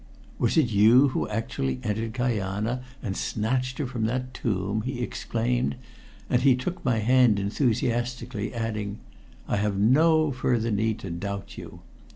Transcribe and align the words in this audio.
"Was 0.39 0.57
it 0.57 0.71
you 0.71 1.09
who 1.09 1.29
actually 1.29 1.79
entered 1.83 2.15
Kajana 2.15 2.81
and 3.03 3.15
snatched 3.15 3.77
her 3.77 3.85
from 3.85 4.05
that 4.07 4.33
tomb!" 4.33 4.81
he 4.81 4.99
exclaimed, 4.99 5.75
and 6.27 6.41
he 6.41 6.55
took 6.55 6.83
my 6.83 6.97
hand 6.97 7.37
enthusiastically, 7.39 8.51
adding 8.51 8.97
"I 9.47 9.57
have 9.57 9.77
no 9.77 10.31
further 10.31 10.71
need 10.71 10.97
to 11.05 11.11
doubt 11.11 11.55
you." 11.55 11.81